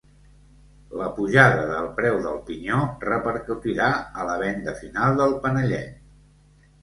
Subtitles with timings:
[0.99, 3.91] La pujada del preu del pinyó repercutirà
[4.23, 5.93] a la venda final del panellet.